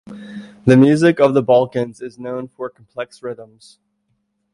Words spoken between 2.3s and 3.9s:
for complex rhythms.